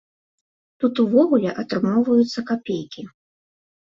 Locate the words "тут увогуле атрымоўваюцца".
0.83-2.39